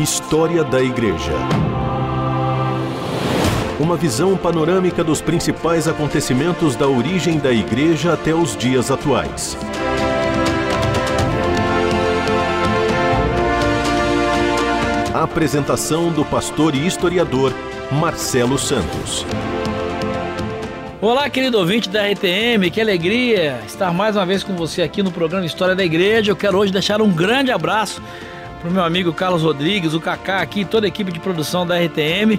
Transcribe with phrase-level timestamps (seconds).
[0.00, 1.34] História da Igreja.
[3.78, 9.58] Uma visão panorâmica dos principais acontecimentos da origem da Igreja até os dias atuais.
[15.12, 17.52] A apresentação do pastor e historiador
[17.92, 19.26] Marcelo Santos.
[20.98, 25.12] Olá, querido ouvinte da RTM, que alegria estar mais uma vez com você aqui no
[25.12, 26.30] programa História da Igreja.
[26.30, 28.00] Eu quero hoje deixar um grande abraço
[28.60, 31.78] para o meu amigo Carlos Rodrigues, o Kaká aqui, toda a equipe de produção da
[31.78, 32.38] RTM.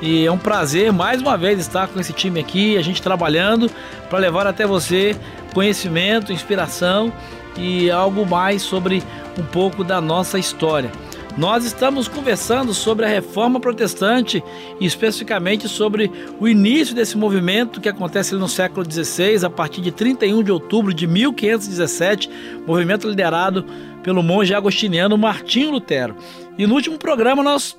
[0.00, 3.70] E é um prazer mais uma vez estar com esse time aqui, a gente trabalhando
[4.08, 5.14] para levar até você
[5.52, 7.12] conhecimento, inspiração
[7.58, 9.02] e algo mais sobre
[9.38, 10.90] um pouco da nossa história.
[11.36, 14.42] Nós estamos conversando sobre a reforma protestante
[14.80, 19.92] e especificamente sobre o início desse movimento que acontece no século XVI, a partir de
[19.92, 22.28] 31 de outubro de 1517,
[22.66, 23.64] movimento liderado
[24.02, 26.16] pelo monge agostiniano Martinho Lutero.
[26.58, 27.78] E no último programa nós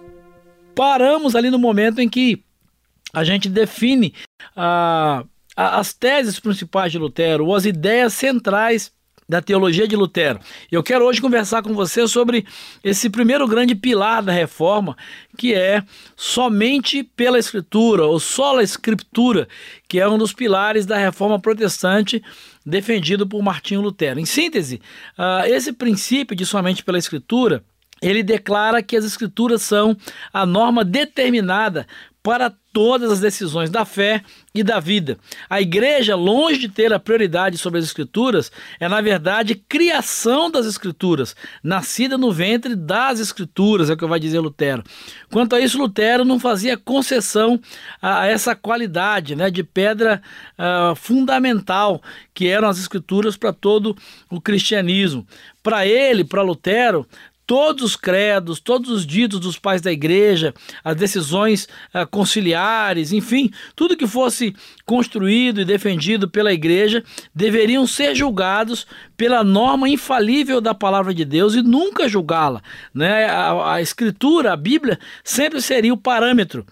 [0.75, 2.43] paramos ali no momento em que
[3.13, 4.13] a gente define
[4.55, 5.23] ah,
[5.55, 8.91] as teses principais de Lutero, ou as ideias centrais
[9.27, 10.39] da teologia de Lutero.
[10.69, 12.45] Eu quero hoje conversar com você sobre
[12.83, 14.97] esse primeiro grande pilar da reforma,
[15.37, 15.83] que é
[16.17, 19.47] somente pela escritura, ou sola escritura,
[19.87, 22.21] que é um dos pilares da reforma protestante
[22.65, 24.19] defendido por Martinho Lutero.
[24.19, 24.81] Em síntese,
[25.17, 27.63] uh, esse princípio de somente pela escritura
[28.01, 29.95] ele declara que as escrituras são
[30.33, 31.85] a norma determinada
[32.23, 35.17] para todas as decisões da fé e da vida.
[35.49, 40.65] A igreja, longe de ter a prioridade sobre as escrituras, é na verdade criação das
[40.65, 44.83] escrituras, nascida no ventre das escrituras, é o que vai dizer Lutero.
[45.31, 47.59] Quanto a isso, Lutero não fazia concessão
[48.01, 50.21] a essa qualidade né, de pedra
[50.57, 52.01] uh, fundamental
[52.33, 53.95] que eram as escrituras para todo
[54.29, 55.25] o cristianismo.
[55.63, 57.07] Para ele, para Lutero,
[57.51, 60.53] todos os credos, todos os ditos dos pais da igreja,
[60.85, 67.03] as decisões uh, conciliares, enfim, tudo que fosse construído e defendido pela igreja
[67.35, 72.61] deveriam ser julgados pela norma infalível da palavra de Deus e nunca julgá-la.
[72.93, 73.25] Né?
[73.25, 76.65] A, a escritura, a Bíblia, sempre seria o parâmetro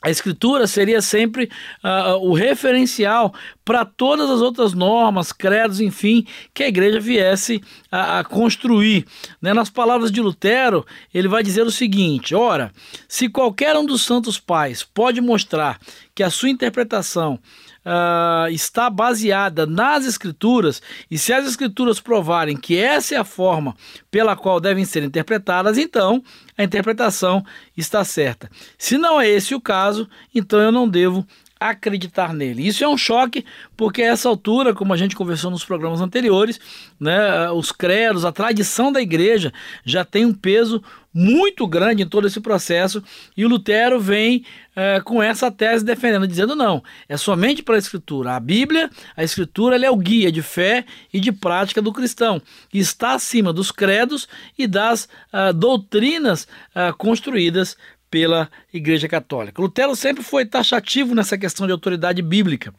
[0.00, 1.50] a escritura seria sempre
[1.82, 3.34] uh, o referencial
[3.68, 7.62] para todas as outras normas, credos, enfim, que a igreja viesse
[7.92, 9.04] a, a construir.
[9.42, 9.52] Né?
[9.52, 12.72] Nas palavras de Lutero, ele vai dizer o seguinte: ora,
[13.06, 15.78] se qualquer um dos santos pais pode mostrar
[16.14, 17.38] que a sua interpretação
[17.84, 20.80] uh, está baseada nas Escrituras,
[21.10, 23.76] e se as Escrituras provarem que essa é a forma
[24.10, 26.22] pela qual devem ser interpretadas, então
[26.56, 27.44] a interpretação
[27.76, 28.50] está certa.
[28.78, 31.26] Se não é esse o caso, então eu não devo
[31.58, 32.66] acreditar nele.
[32.66, 33.44] Isso é um choque,
[33.76, 36.60] porque a essa altura, como a gente conversou nos programas anteriores,
[36.98, 39.52] né, os credos, a tradição da igreja
[39.84, 40.82] já tem um peso
[41.12, 43.02] muito grande em todo esse processo
[43.36, 44.44] e o Lutero vem
[44.76, 48.36] é, com essa tese defendendo, dizendo não, é somente para a Escritura.
[48.36, 52.40] A Bíblia, a Escritura é o guia de fé e de prática do cristão,
[52.72, 57.76] e está acima dos credos e das uh, doutrinas uh, construídas
[58.10, 59.60] pela Igreja Católica.
[59.60, 62.72] Lutero sempre foi taxativo nessa questão de autoridade bíblica.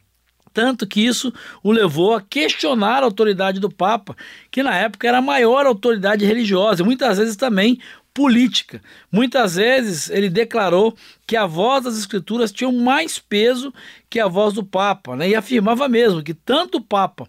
[0.52, 1.32] Tanto que isso
[1.62, 4.16] o levou a questionar a autoridade do Papa,
[4.50, 7.78] que na época era a maior autoridade religiosa, e muitas vezes também
[8.12, 8.82] política.
[9.12, 10.96] Muitas vezes ele declarou
[11.26, 13.72] que a voz das Escrituras tinha mais peso
[14.08, 15.28] que a voz do Papa, né?
[15.28, 17.28] e afirmava mesmo que tanto o Papa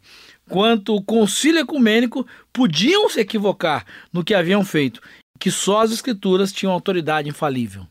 [0.49, 4.99] quanto o Concílio Ecumênico podiam se equivocar no que haviam feito
[5.41, 7.87] que só as Escrituras tinham autoridade infalível.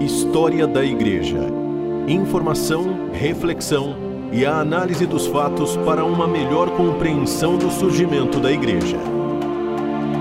[0.00, 1.40] História da Igreja.
[2.06, 3.96] Informação, reflexão
[4.32, 8.96] e a análise dos fatos para uma melhor compreensão do surgimento da Igreja.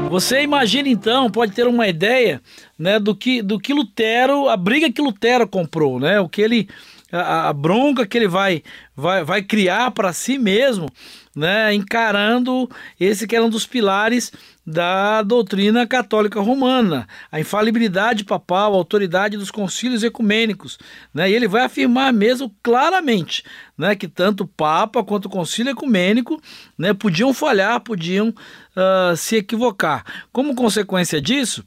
[0.10, 2.42] Você imagina então, pode ter uma ideia,
[2.78, 6.68] né, do que do que Lutero, a briga que Lutero comprou, né, o que ele
[7.12, 8.64] a, a bronca que ele vai
[8.96, 10.88] vai, vai criar para si mesmo
[11.36, 12.70] né, encarando
[13.00, 14.32] esse que era um dos pilares
[14.66, 20.78] da doutrina católica romana, a infalibilidade papal, a autoridade dos concílios ecumênicos.
[21.14, 23.44] Né, e ele vai afirmar mesmo claramente
[23.78, 26.42] né, que tanto o Papa quanto o concílio ecumênico
[26.78, 30.04] né, podiam falhar, podiam uh, se equivocar.
[30.32, 31.64] Como consequência disso,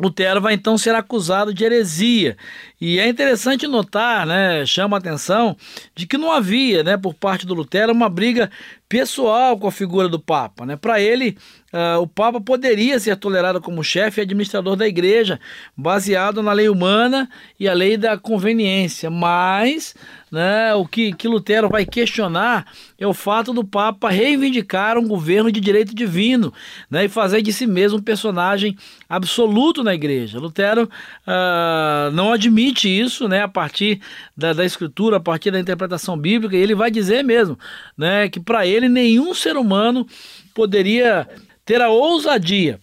[0.00, 2.36] Lutero vai então ser acusado de heresia.
[2.80, 5.56] E é interessante notar, né, chama a atenção,
[5.94, 8.50] de que não havia, né, por parte do Lutero, uma briga
[8.88, 10.66] pessoal com a figura do Papa.
[10.66, 10.76] Né?
[10.76, 11.36] Para ele,
[11.76, 15.38] uh, o Papa poderia ser tolerado como chefe e administrador da igreja,
[15.76, 17.28] baseado na lei humana
[17.60, 19.94] e a lei da conveniência, mas
[20.30, 22.66] né, o que, que Lutero vai questionar
[22.98, 26.52] é o fato do Papa reivindicar um governo de direito divino
[26.90, 28.76] né, e fazer de si mesmo um personagem
[29.08, 30.38] absoluto na igreja.
[30.38, 34.00] Lutero uh, não admite isso né, a partir
[34.36, 37.58] da, da escritura, a partir da interpretação bíblica, e ele vai dizer mesmo
[37.96, 40.06] né, que para ele nenhum ser humano
[40.54, 41.28] poderia
[41.66, 42.80] ter a ousadia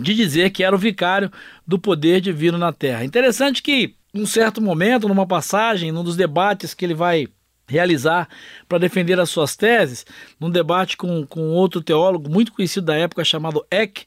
[0.00, 1.30] de dizer que era o vicário
[1.66, 3.04] do poder divino na terra.
[3.04, 7.28] Interessante que, em um certo momento, numa passagem, num dos debates que ele vai
[7.68, 8.28] realizar
[8.68, 10.04] para defender as suas teses,
[10.40, 14.04] num debate com, com outro teólogo muito conhecido da época chamado Eck,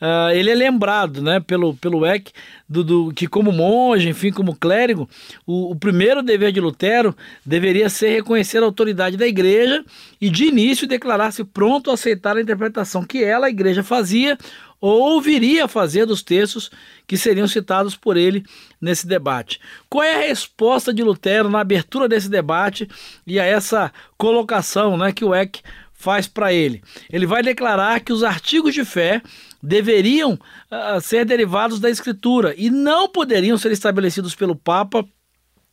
[0.00, 2.30] Uh, ele é lembrado né, pelo, pelo Eck
[2.68, 5.08] do, do, que, como monge, enfim, como clérigo,
[5.44, 9.84] o, o, primeiro dever de Lutero deveria ser reconhecer a autoridade da igreja
[10.20, 14.38] e, de início, declarar-se pronto a aceitar a interpretação que ela, a igreja, fazia
[14.80, 16.70] ou viria a fazer dos textos
[17.06, 18.44] que seriam citados por ele
[18.80, 19.60] nesse debate.
[19.88, 22.88] Qual é a resposta de Lutero na abertura desse debate
[23.26, 25.60] e a essa colocação né, que o Eck
[25.92, 26.82] faz para ele?
[27.12, 29.20] Ele vai declarar que os artigos de fé
[29.62, 35.04] deveriam uh, ser derivados da Escritura e não poderiam ser estabelecidos pelo Papa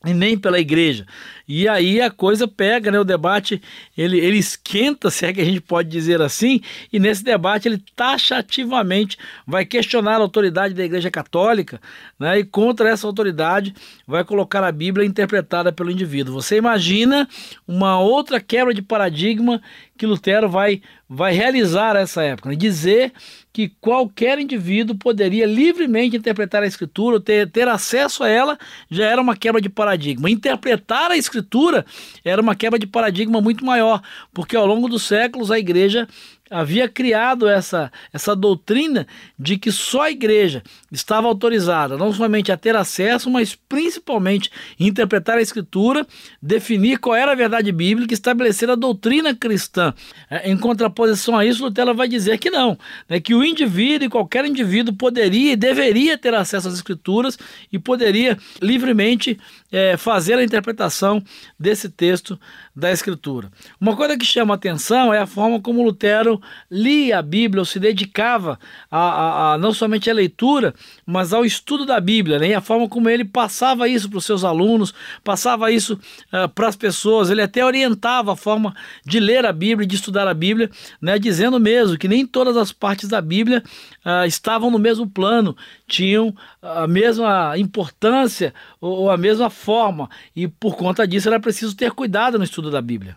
[0.06, 1.06] e nem pela igreja.
[1.48, 3.00] E aí a coisa pega, né?
[3.00, 3.62] O debate
[3.98, 6.62] ele, ele esquenta, se é que a gente pode dizer assim,
[6.94, 11.82] e nesse debate ele taxativamente vai questionar a autoridade da Igreja Católica,
[12.20, 12.40] né?
[12.40, 13.74] E contra essa autoridade
[14.08, 16.36] vai colocar a Bíblia interpretada pelo indivíduo.
[16.36, 17.28] Você imagina
[17.68, 19.62] uma outra quebra de paradigma
[19.98, 22.56] que Lutero vai, vai realizar essa época, né?
[22.56, 23.14] dizer
[23.54, 28.58] que qualquer indivíduo poderia livremente interpretar a Escritura, ter, ter acesso a ela,
[28.92, 30.30] já era uma quebra de paradigma.
[30.30, 31.86] Interpretar a Escritura
[32.24, 34.02] era uma quebra de paradigma muito maior,
[34.34, 36.08] porque ao longo dos séculos a igreja
[36.50, 39.08] havia criado essa, essa doutrina
[39.38, 40.62] de que só a igreja
[40.92, 46.06] estava autorizada não somente a ter acesso, mas principalmente interpretar a escritura,
[46.42, 49.94] definir qual era a verdade bíblica estabelecer a doutrina cristã.
[50.30, 52.78] É, em contraposição a isso, Lutero vai dizer que não,
[53.10, 57.38] né, que o indivíduo e qualquer indivíduo poderia e deveria ter acesso às escrituras
[57.72, 59.40] e poderia livremente
[59.72, 61.24] é, fazer a interpretação
[61.60, 62.40] desse texto
[62.76, 63.52] da escritura.
[63.80, 66.35] Uma coisa que chama atenção é a forma como Lutero
[66.70, 68.60] lia a Bíblia, ou se dedicava
[68.90, 70.74] a, a, a não somente à leitura,
[71.06, 72.50] mas ao estudo da Bíblia, né?
[72.50, 74.94] e a forma como ele passava isso para os seus alunos,
[75.24, 76.00] passava isso
[76.34, 80.28] uh, para as pessoas, ele até orientava a forma de ler a Bíblia, de estudar
[80.28, 80.70] a Bíblia,
[81.02, 81.18] né?
[81.20, 83.64] dizendo mesmo que nem todas as partes da Bíblia
[84.06, 85.56] uh, estavam no mesmo plano,
[85.88, 91.76] tinham a mesma importância ou, ou a mesma forma, e por conta disso era preciso
[91.76, 93.16] ter cuidado no estudo da Bíblia.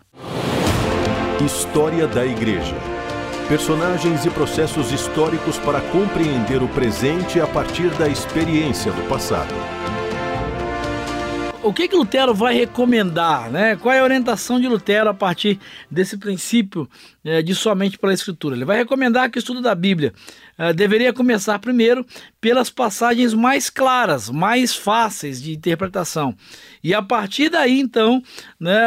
[1.45, 2.98] História da Igreja
[3.49, 9.51] personagens e processos históricos para compreender o presente a partir da experiência do passado.
[11.63, 13.51] O que, que Lutero vai recomendar?
[13.51, 13.75] Né?
[13.75, 15.59] Qual é a orientação de Lutero a partir
[15.89, 16.87] desse princípio
[17.23, 18.55] é, de somente pela Escritura?
[18.55, 20.13] Ele vai recomendar que o estudo da Bíblia
[20.57, 22.05] é, deveria começar primeiro
[22.41, 26.33] pelas passagens mais claras, mais fáceis de interpretação.
[26.81, 28.23] E a partir daí, então,
[28.59, 28.79] né,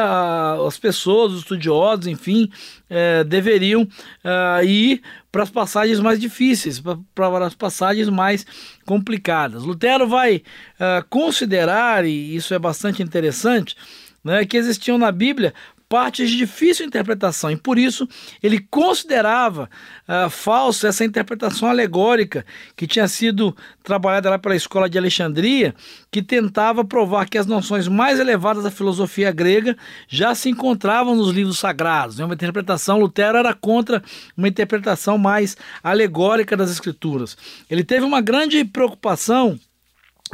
[0.67, 2.51] as pessoas, os estudiosos, enfim,
[2.89, 3.87] é, deveriam
[4.25, 6.83] é, ir para as passagens mais difíceis,
[7.15, 8.47] para as passagens mais
[8.87, 9.65] complicadas.
[9.65, 10.43] Lutero vai
[10.81, 13.77] é, considerar, e isso é bastante interessante,
[14.25, 15.53] né, que existiam na Bíblia
[15.93, 18.09] partes de difícil interpretação e por isso
[18.43, 19.69] ele considerava
[20.09, 25.75] uh, falsa essa interpretação alegórica que tinha sido trabalhada lá pela escola de Alexandria,
[26.11, 29.77] que tentava provar que as noções mais elevadas da filosofia grega
[30.09, 32.17] já se encontravam nos livros sagrados.
[32.17, 32.25] Né?
[32.25, 34.03] Uma interpretação, Lutero era contra
[34.35, 37.37] uma interpretação mais alegórica das escrituras.
[37.69, 39.61] Ele teve uma grande preocupação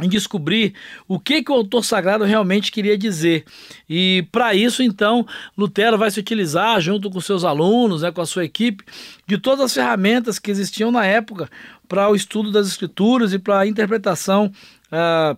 [0.01, 0.73] em descobrir
[1.07, 3.43] o que, que o autor sagrado realmente queria dizer.
[3.89, 5.25] E para isso, então,
[5.57, 8.83] Lutero vai se utilizar, junto com seus alunos, né, com a sua equipe,
[9.27, 11.49] de todas as ferramentas que existiam na época
[11.87, 14.51] para o estudo das escrituras e para a interpretação
[14.91, 15.37] uh,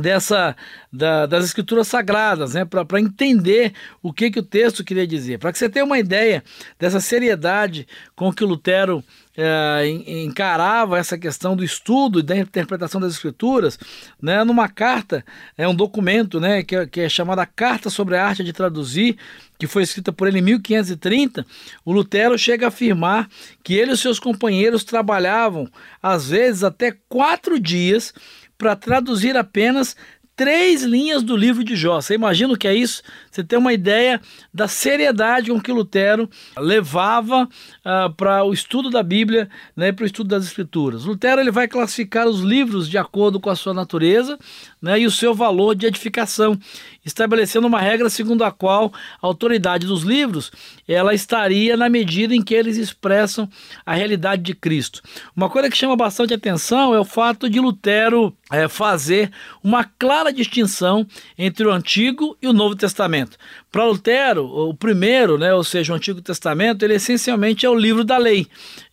[0.00, 0.56] dessa
[0.92, 5.38] da, das escrituras sagradas, né, para entender o que, que o texto queria dizer.
[5.38, 6.42] Para que você tenha uma ideia
[6.78, 9.04] dessa seriedade com que Lutero
[9.40, 13.78] é, encarava essa questão do estudo e da interpretação das escrituras,
[14.20, 15.24] né, numa carta,
[15.56, 19.16] é um documento né, que, é, que é chamada Carta sobre a Arte de Traduzir,
[19.56, 21.46] que foi escrita por ele em 1530,
[21.84, 23.28] o Lutero chega a afirmar
[23.62, 25.68] que ele e seus companheiros trabalhavam,
[26.02, 28.12] às vezes, até quatro dias
[28.58, 29.96] para traduzir apenas
[30.38, 32.00] três linhas do livro de Jó.
[32.00, 33.02] Você imagina o que é isso?
[33.28, 34.20] Você tem uma ideia
[34.54, 40.06] da seriedade com que Lutero levava uh, para o estudo da Bíblia, né, para o
[40.06, 41.04] estudo das Escrituras.
[41.04, 44.38] Lutero ele vai classificar os livros de acordo com a sua natureza
[44.80, 46.58] né, e o seu valor de edificação,
[47.04, 50.50] estabelecendo uma regra segundo a qual a autoridade dos livros
[50.86, 53.48] ela estaria na medida em que eles expressam
[53.84, 55.02] a realidade de Cristo.
[55.34, 59.30] Uma coisa que chama bastante atenção é o fato de Lutero é, fazer
[59.62, 61.06] uma clara distinção
[61.36, 63.36] entre o Antigo e o Novo Testamento.
[63.70, 68.02] Para Lutero, o primeiro, né, ou seja, o Antigo Testamento, ele essencialmente é o livro
[68.02, 68.46] da lei,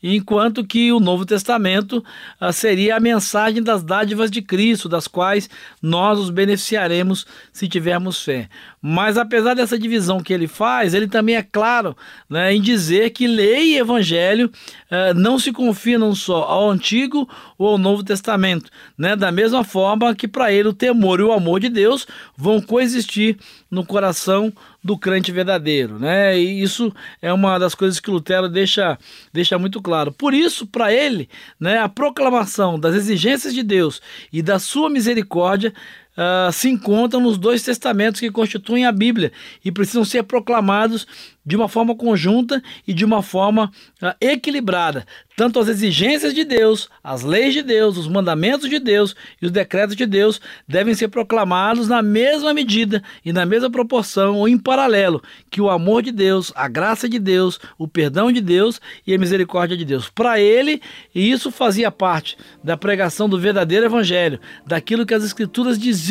[0.04, 2.04] enquanto que o Novo Testamento
[2.42, 5.50] ah, seria a mensagem das dádivas de Cristo, das quais
[5.82, 8.50] nós os beneficiaremos se tivermos fé.
[8.82, 11.96] Mas apesar dessa divisão que ele faz, ele também é claro
[12.30, 14.52] né, em dizer que lei e evangelho
[14.92, 20.14] ah, não se confinam só ao Antigo ou ao Novo Testamento, né, da mesma forma
[20.14, 22.06] que para ele o temor e o amor de Deus
[22.36, 23.38] vão coexistir
[23.72, 24.54] no coração
[24.86, 26.38] do crente verdadeiro, né?
[26.38, 29.00] E isso é uma das coisas que Lutero deixa,
[29.34, 30.12] deixa muito claro.
[30.12, 31.28] Por isso, para ele,
[31.60, 34.00] né, a proclamação das exigências de Deus
[34.32, 35.74] e da sua misericórdia
[36.18, 39.32] uh, se encontram nos dois testamentos que constituem a Bíblia
[39.64, 41.06] e precisam ser proclamados
[41.46, 45.06] de uma forma conjunta e de uma forma uh, equilibrada.
[45.36, 49.52] Tanto as exigências de Deus, as leis de Deus, os mandamentos de Deus e os
[49.52, 54.58] decretos de Deus devem ser proclamados na mesma medida e na mesma proporção ou em
[54.58, 59.14] paralelo que o amor de Deus, a graça de Deus, o perdão de Deus e
[59.14, 60.10] a misericórdia de Deus.
[60.10, 60.82] Para ele,
[61.14, 66.05] isso fazia parte da pregação do verdadeiro evangelho, daquilo que as escrituras diziam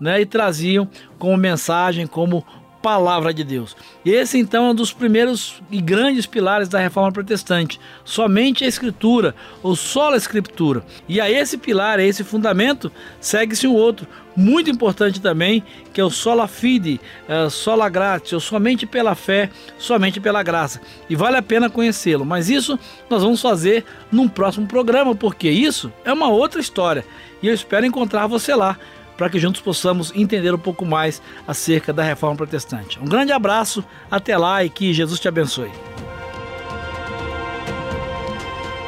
[0.00, 2.44] né, e traziam como mensagem, como
[2.86, 3.76] palavra de Deus.
[4.04, 7.80] Esse então é um dos primeiros e grandes pilares da reforma protestante.
[8.04, 10.84] Somente a escritura, ou só a escritura.
[11.08, 14.06] E a esse pilar, a esse fundamento, segue-se um outro,
[14.36, 19.50] muito importante também, que é o sola fide, é, sola gratis, ou somente pela fé,
[19.78, 20.80] somente pela graça.
[21.10, 22.78] E vale a pena conhecê-lo, mas isso
[23.10, 27.04] nós vamos fazer num próximo programa, porque isso é uma outra história.
[27.42, 28.78] E eu espero encontrar você lá
[29.16, 32.98] para que juntos possamos entender um pouco mais acerca da reforma protestante.
[33.00, 35.70] Um grande abraço, até lá e que Jesus te abençoe.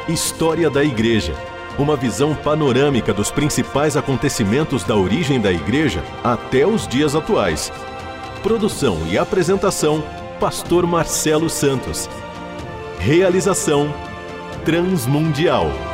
[0.07, 1.33] História da Igreja.
[1.77, 7.71] Uma visão panorâmica dos principais acontecimentos da origem da Igreja até os dias atuais.
[8.43, 10.03] Produção e apresentação:
[10.39, 12.09] Pastor Marcelo Santos.
[12.99, 13.93] Realização:
[14.65, 15.88] Transmundial.